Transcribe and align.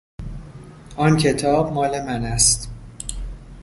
آن 0.97 1.17
کتاب 1.17 1.73
مال 1.73 2.05
من 2.05 2.23
است. 2.25 2.69